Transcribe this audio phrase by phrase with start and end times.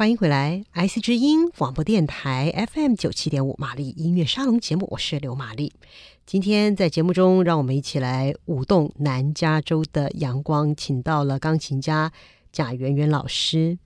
[0.00, 5.74] 欢迎回来，IC 之音广播电台 FM 九七点五，玛丽音乐沙龙节目，我是刘玛丽。
[6.24, 12.10] 今天在节目中，让我们一起来舞动南加州的阳光，请到了钢琴家
[12.50, 13.76] 贾圆圆老师。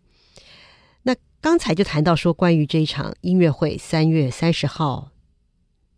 [1.02, 5.10] 那刚才就谈到说，关于这一场音乐会，三月三十号，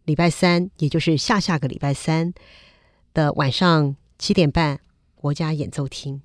[0.07, 2.33] 礼拜三，也就是下下个礼拜三
[3.13, 4.81] 的晚上七点半，
[5.15, 6.23] 国家演奏厅。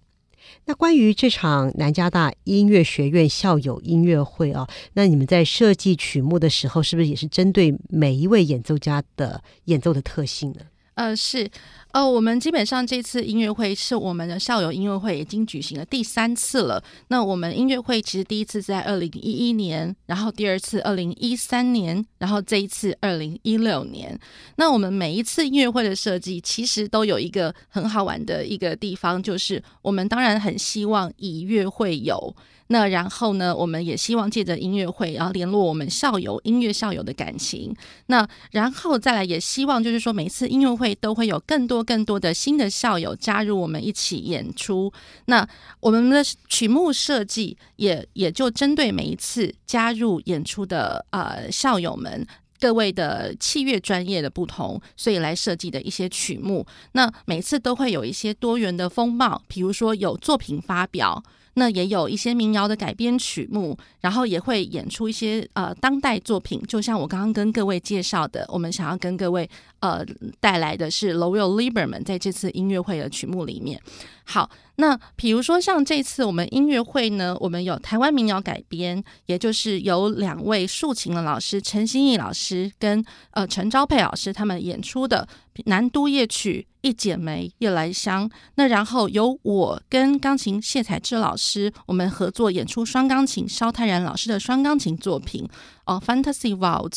[0.66, 10.62] 那关于这场南加大音乐学院校友音乐会啊，那你们在设计曲目的时候，是不是也是针对每一位演奏家的演奏的特性呢？
[10.96, 11.50] 呃，是。
[11.94, 16.82] 呃，我们基本上这次音乐会是我们的校友音乐会已经举行了第三次了。
[17.10, 24.18] 那我们音乐会其实第一次在二零一一年，然后第二次二零一三年，然后这一次二零一六年。
[24.56, 32.34] 那我们每一次音乐会的设计，其实都有一个很好玩的一个地方，就是我们当然很希望以乐会友。
[32.72, 37.76] 那然后呢，我们也希望借着音乐会，然后联络我们校友、音乐校友的感情。
[38.06, 44.90] 那然后再来，也希望就是说，每次音乐会都会有更多更多的新的校友加入我们一起演出。
[45.26, 45.46] 那
[45.82, 52.26] 我们的曲目设计也也就针对每一次加入演出的呃校友们
[52.58, 56.66] 各位的器乐专业的不同，所以来设计的一些曲目。
[56.94, 61.22] 那每次都会有一些多元的风貌，比如说有作品发表。
[61.56, 70.06] 那也有一些民谣的改编曲目，然后也会演出一些呃当代作品，就像我刚刚跟各位介绍的，我们想要跟各位呃
[70.40, 73.82] 带来的是 Lowell Lieberman 在这次音乐会的曲目里面。
[74.24, 85.28] 好，那比如说像这次我们音乐会呢，我们有台湾民谣改编，也就是由两位竖琴的老师陈新义老师跟呃陈昭佩老师他们演出的
[85.66, 86.68] 南都夜曲。
[86.82, 88.28] 一剪梅，夜来香。
[88.56, 95.48] 那然后由我跟钢琴谢彩芝老师，我们合作演出双钢琴萧泰然老师的双钢琴作品
[95.86, 96.90] 哦，《Fantasy Waltz》。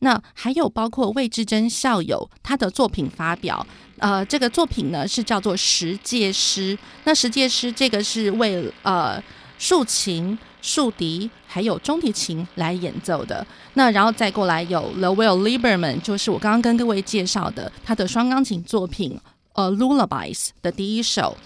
[0.00, 3.66] 那还有包括魏志珍校友他的作品发表，
[3.98, 6.76] 呃，这个作品呢是叫做《十诫诗》。
[7.04, 9.22] 那《十诫诗》这个是为呃
[9.58, 10.38] 竖琴。
[10.60, 19.18] 竖笛还有中提琴来演奏的，那然后再过来有 Lowell Lieberman，就是我刚刚跟各位介绍的他的双钢琴作品，
[19.52, 21.36] 呃，Lullabies 的第一首。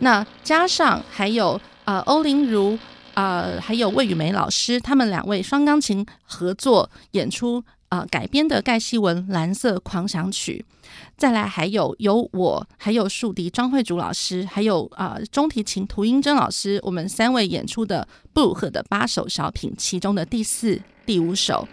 [0.00, 2.78] 那加上还有呃欧林如
[3.14, 10.64] 啊还有魏雨梅老师，他们两位双钢琴合作演出啊改编的盖希文《蓝色狂想曲》。
[11.16, 21.66] 再来还有有我，还有竖笛张慧竹老师，还有啊、呃、中提琴涂英珍老师，我们三位演出的布鲁赫的八首小品，其中的第四、第五首。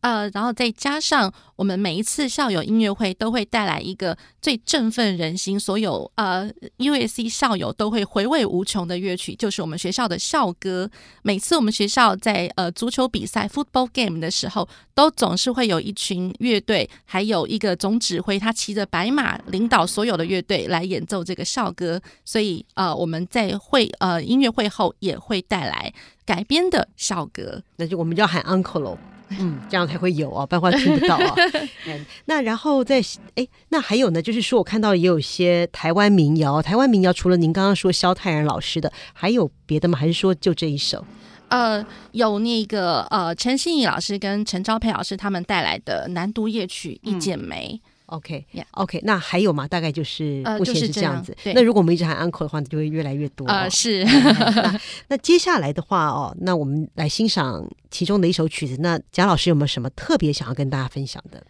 [0.00, 10.90] 呃，然后再加上我们每一次校友音乐会都会带来一个最振奋人心、所有呃 USC 校友都会回味无穷的乐曲，就是我们学校的校歌。
[11.22, 22.00] 每次我们学校在呃足球比赛 football game 的时候，都总是会有一群乐队，还有一个总指挥，他骑着白马领导所有的乐队来演奏这个校歌。
[22.24, 25.92] 所以呃，我们在会呃音乐会后也会带来
[26.24, 28.96] 改编的校歌，那就我们就要喊 uncle 喽。
[29.38, 31.34] 嗯，这样才会有啊，不然听不到啊。
[31.86, 33.00] 嗯，那然后再
[33.36, 39.96] 哎，那还有呢，就是说我看到也有一些台湾民谣，台湾民谣除了您刚刚说萧泰然老师的，还有别的吗？
[39.98, 41.04] 还是说就这一首？
[41.48, 47.80] 呃，有那个呃陈心怡老师跟陈昭佩老师他们带来的南都夜曲《一剪梅》。
[47.86, 49.66] 嗯 OK，OK，、okay, 那还有吗？
[49.66, 51.32] 大概就是目前是这样子。
[51.38, 53.52] 呃就是、那如果我们一直喊 uncle 的话，就会越来越多、哦。
[53.52, 54.04] 啊、呃，是。
[54.04, 58.76] 那， 那接下来的话哦，那我们来欣赏其中的一首曲子。
[58.80, 61.42] 那贾老师有没有什么特别想要跟大家分享的？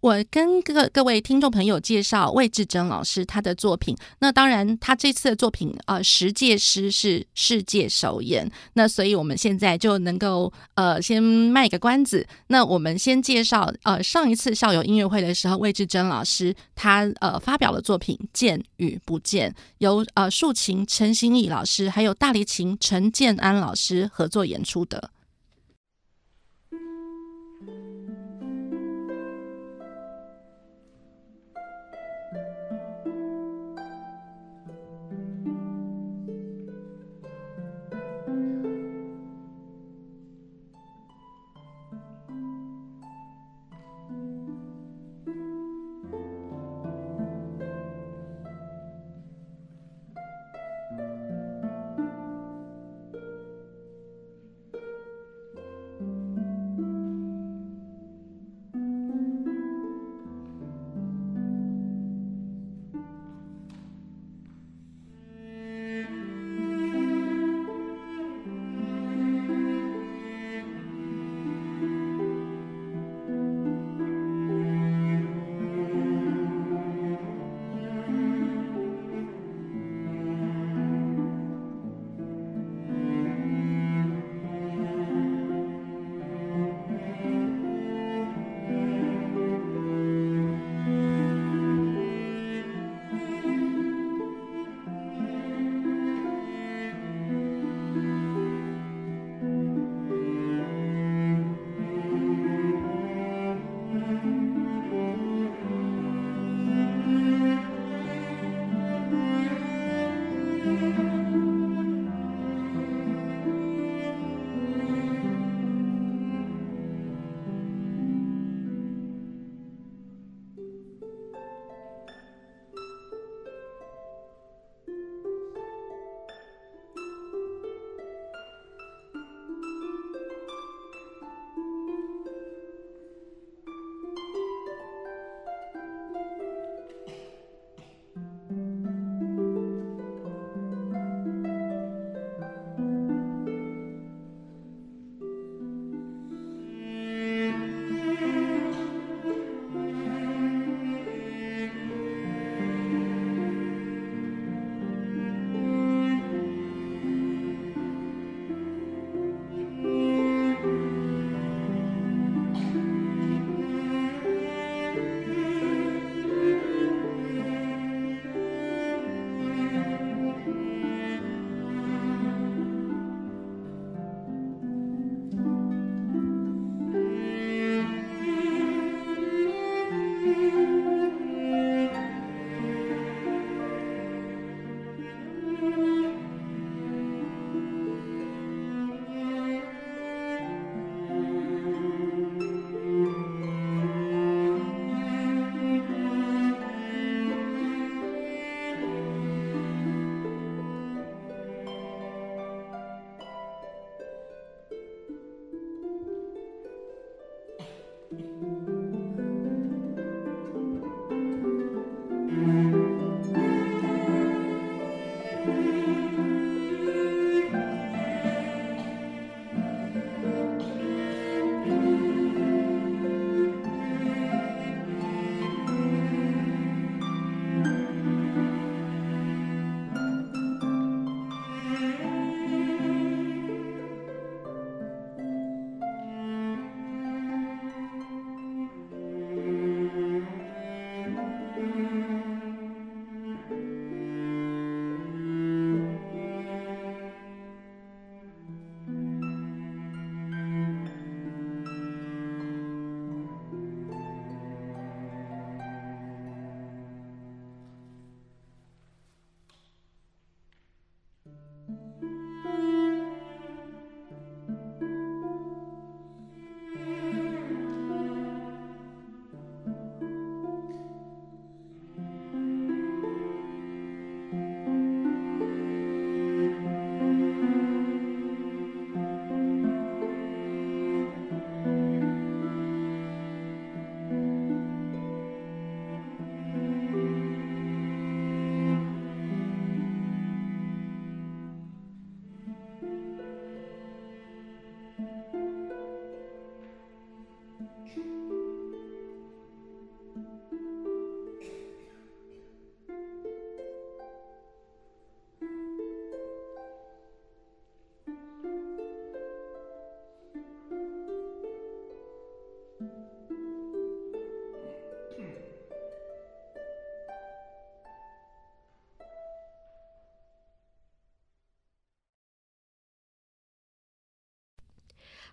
[0.00, 3.94] 我跟各各位听众朋友介绍魏志珍老师他的作品。
[4.20, 8.50] 那当然，他这次的作品，呃《十诫诗》是世界首演。
[8.72, 12.26] 那所以我们现在就能够呃先卖个关子。
[12.46, 25.10] 那我们先介绍呃上一次校友音乐会的时候，魏志珍老师他呃发表的作品《见与不见》，由呃竖琴陈心怡老师还有大提琴陈建安老师合作演出的。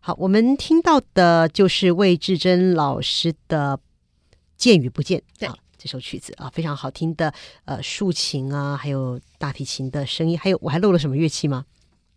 [0.07, 3.77] 好，我们听到的就是魏志珍老师的
[4.55, 7.33] 《见与不见》对啊，这首曲子啊，非常好听的
[7.65, 11.65] 呃竖琴啊，还有大提琴的声音，还有我还漏了什么乐器吗？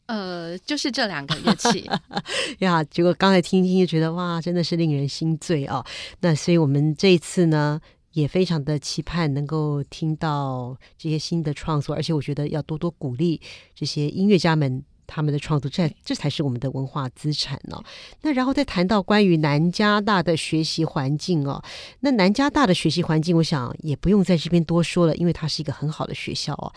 [0.07, 1.91] 呃，就是这两个乐器
[2.61, 2.85] 呀。
[2.85, 5.85] 结果刚才听一听就觉得哇，真的是令人心醉啊。
[6.21, 7.81] 那所以我们这一次呢，
[8.13, 13.41] 也非常的期盼能够听到这些新的创作，而且我觉得要多多鼓励
[13.75, 17.83] 这些音乐家们他们的创作，这这才是我们的文化资产呢。
[18.23, 21.61] 那然后再谈到关于南加大的学习环境哦，
[22.01, 26.73] 那南加大的学习环境，我想也不用在这边多说了，因为它是一个很好的学校哦。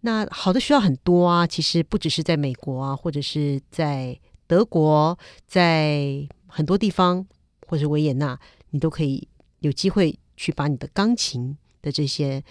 [0.00, 7.26] 那好的学校很多啊，其实不只是在美国啊，或者是在德国，在很多地方，
[7.66, 8.38] 或者维也纳，
[8.70, 9.28] 你都可以
[9.60, 12.42] 有机会去把你的钢琴的这些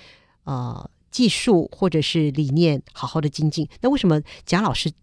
[0.44, 3.68] 呃技术或者是理念好好的精进。
[3.82, 4.94] 那为什么贾老师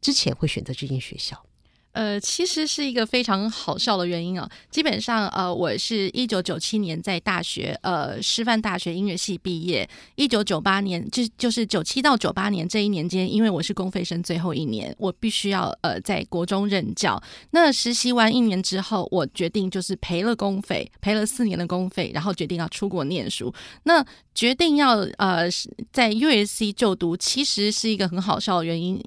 [0.00, 1.44] 之前会选择这间学校？
[1.92, 4.48] 呃，其实是一个非常好笑的原因啊。
[4.70, 9.88] 基本上，呃，我是一九九七年在大学，呃，师范大学音乐系毕业。
[10.14, 17.20] 一九九八年，就就是九七到九八年这一年间，因为我是公费生最后一年，我必须要呃在国中任教。
[17.50, 23.52] 那实习完一年之后，我决定就是赔了公费，赔了四年的公费，然后决定要出国念书。
[23.84, 24.04] 那
[24.34, 25.48] 决定要呃
[25.90, 29.02] 在 USC 就读，其实是一个很好笑的原因。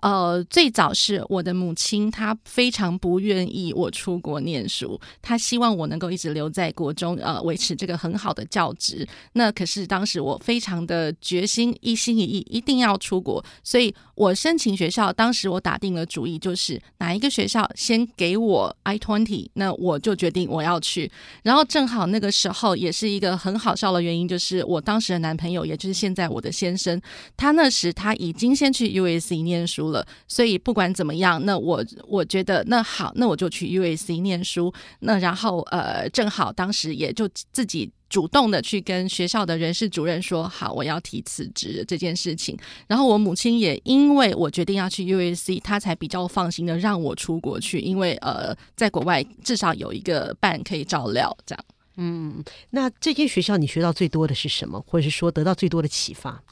[0.00, 9.04] 呃，最早是我的母亲，她他非常不愿意我出国念书，他希望我能够一直留在国中，呃，维持这个很好的教职。
[9.32, 21.10] 那可是当时我非常的决心，一心一意，一定要出国，所以我申请学校，当时我打定了主意，就是哪一个学校先给我 i twenty，那我就决定我要去。
[21.42, 24.62] 然后正好那个时候也是一个很好笑的原因，就是。
[24.66, 27.00] 我当时的男朋友，也就是现在我的先生，
[27.34, 34.70] 他那时他已经先去 USC 念书了，所以不管怎么样，那我我觉得那好，那我就去 USC 念书。
[34.98, 42.54] 那然后呃，正好当时也就自己主动的去跟学校的人事主任说，好，我要提辞职这件事情。
[42.86, 51.64] 然后我母亲也因为我决定要去 UAC，她才比较放心的让我出国去，因为呃，在国外至少有一个伴可以照料，这样。
[51.96, 56.42] 嗯，那这间学校你学到最多的是什么，或者是说得到最多的启发？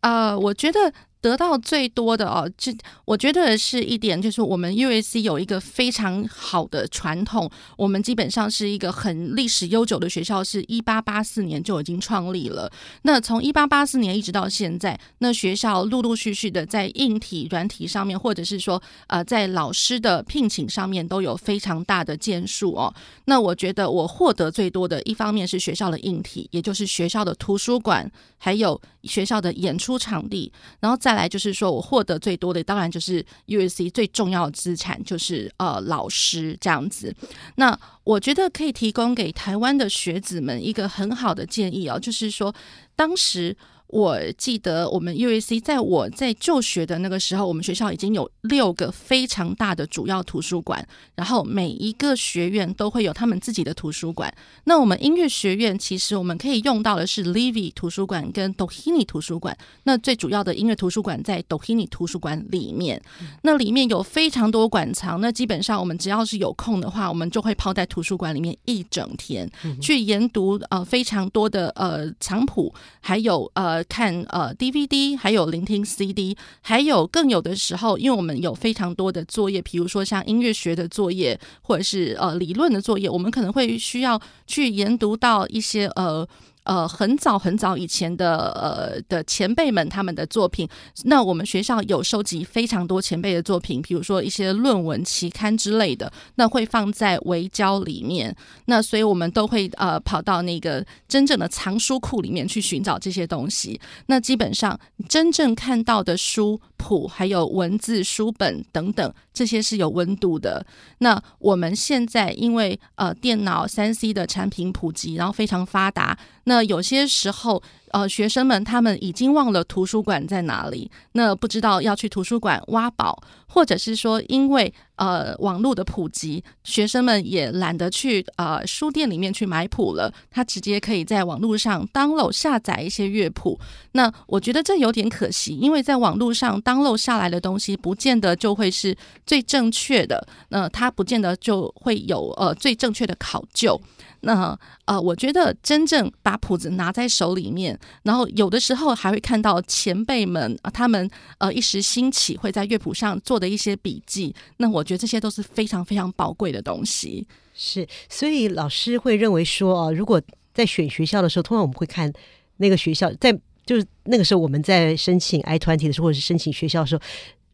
[0.00, 0.92] 呃，我觉得。
[1.22, 7.48] 得到最多的哦，这我觉得是一点，就是我们 USC 有一个非常好的传统，
[7.78, 12.70] 我们基本上是一个很历史悠久的学校，是一八八四年就已经创立了。
[13.02, 22.92] 那从一八八四年一直到现在，那学校陆陆续续的在硬体、软体上面，或者是说呃在老师的聘请上面都有非常大的建树哦。
[23.26, 31.12] 那我觉得我获得最多的一方面是学校的硬体，也就是学校的图书馆，还有学校的演出场地，然后再。
[31.12, 37.14] 来就是说，我获得最多的当然就是 USC 最重要的资产，就是呃老师这样子。
[37.56, 42.54] 那我觉得可以提供给台湾的学子们一个很好的建议哦，就是说
[42.96, 43.54] 当时。
[43.92, 50.82] 我记得我们 UAC 在我在就学的那个时候，我们学校已经有六个非常大的主要图书馆，
[51.14, 54.34] 然后每一个学院都会有他们自己的图书馆。
[54.64, 59.54] 那我们音乐学院其实我们可以用到的是 Livy 图书馆跟 Doheny 图书馆。
[59.82, 62.98] 那最主要的音乐图书馆在 Doheny 图书馆里面，
[63.42, 65.20] 那里面有非常多馆藏。
[65.20, 69.46] 那基本上我们只要是有空的话，我们就会泡在图书馆里面一整天，
[69.82, 72.72] 去研读呃非常多的呃藏谱，
[73.02, 73.81] 还有呃。
[73.84, 86.26] 看呃 DVD，还有聆听 CD，还有更有的时候，因为我们有非常多的作业，比如说像音乐学的作业，或者是呃理论的作业，我们可能会需要去研读到一些呃。
[86.64, 90.68] 呃，很早很早以前的呃的前辈们他们的作品，
[91.04, 98.34] 那我们学校有收集非常多前辈的作品，比如说一些论文期刊之类的，那会放在微胶里面。
[98.66, 103.80] 那所以我们都会呃跑到那个真正的藏书库里面去寻找这些东西。
[104.06, 104.78] 那基本上
[105.08, 110.66] 真正看到的书谱，还有文字书本等等，这些是有温度的。
[110.98, 116.18] 那我们现在因为呃电脑三 C 的产品普及，然后非常发达。
[116.44, 117.62] 那有些时候，
[117.92, 133.60] 呃，学生们他们已经忘了图书馆在哪里，那不知道要去图书馆挖宝，或者是说因为呃网络的普及，学生们也懒得去呃书店里面去买谱了，他直接可以在网络上 download 下载一些乐谱。
[133.92, 138.96] 那我觉得这有点可惜，因为在网络上 download 下来的东西，不见得就会是
[139.26, 143.78] 最正确的，那它不见得就会有呃最正确的考究。
[144.24, 144.56] 那
[144.92, 157.26] 呃，我觉得真正把谱子拿在手里面，然后有的时候还会看到前辈们啊，他们呃一时兴起会在乐谱上做的一些笔记，那我觉得这些都是非常非常宝贵的东西。
[157.54, 160.20] 是，所以老师会认为说，哦，如果
[160.52, 162.12] 在选学校的时候，通常我们会看
[162.58, 163.32] 那个学校，在
[163.64, 167.00] 就是那个时候我们在申请 I 团体的时候，或者是申请学校的时候，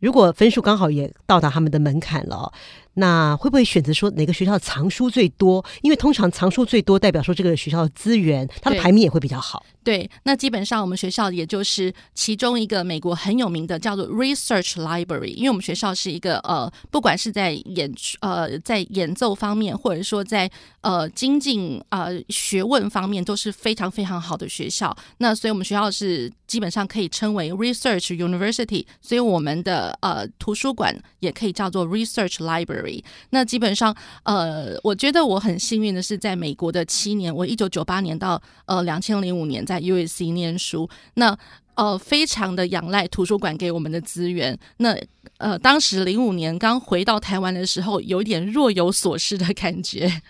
[0.01, 2.53] 如果分数刚好也到达他们的门槛了。
[2.99, 5.65] 那会不会选择说哪个学校藏书最多？
[5.83, 9.65] 因为通常藏书最多，代表说这个学校的资源，它的排名也会比较好。
[9.85, 17.91] 对，那基本上我们学校也就是其中一个美国很有名的叫做 Research Library，因为我们学校是一个呃，不管是在演
[18.21, 20.51] 呃在演奏方面，或者说在
[20.83, 24.95] 呃精进呃学问方面，都是非常非常好的学校。
[25.19, 32.88] 那所以我们学校是基本上可以称为 Research University，所以我们的呃图书馆也可以叫做 Research Library。
[33.31, 41.37] 那基本上，呃，我觉得我很幸运的是，在美国的七年，我一九九八年到呃两千零五年在 USC 念书，那
[41.75, 44.59] 呃非常的仰赖图书馆给我们的资源。
[44.79, 44.97] 那
[45.39, 50.23] 呃，当时零五年刚回到台湾的时候，有点若有所失的感觉。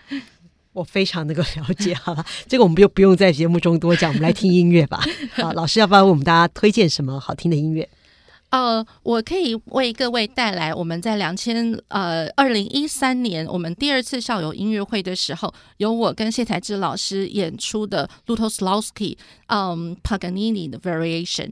[0.71, 5.03] 我非常能够了解，好了，这个我们就不用在节目中多讲，我们来听音乐吧。
[5.33, 7.89] 好，老师要不要为我们大家推荐什么好听的音乐？
[8.49, 21.51] 呃，我可以为各位带来我们在两千呃二零一三年我们第二次校友音乐会的时候，由我跟谢才智老师演出的 Lutoslawski 嗯 Paganini 的 Variation。